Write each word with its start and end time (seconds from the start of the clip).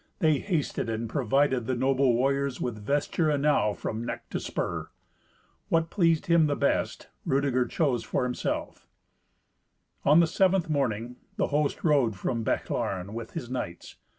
They 0.17 0.39
hasted 0.39 0.89
and 0.89 1.07
provided 1.07 1.67
the 1.67 1.75
noble 1.75 2.15
warriors 2.15 2.59
with 2.59 2.83
vesture 2.83 3.29
enow 3.29 3.73
from 3.73 4.03
neck 4.03 4.31
to 4.31 4.39
spur. 4.39 4.89
What 5.69 5.91
pleased 5.91 6.25
him 6.25 6.47
the 6.47 6.55
beast, 6.55 7.09
Rudeger 7.23 7.67
chose 7.67 8.03
for 8.03 8.23
himself. 8.23 8.87
On 10.03 10.19
the 10.19 10.25
seventh 10.25 10.71
morning 10.71 11.17
the 11.37 11.49
host 11.49 11.83
rode 11.83 12.15
from 12.15 12.41
Bechlaren 12.43 13.13
with 13.13 13.33
his 13.33 13.47
knights. 13.51 13.97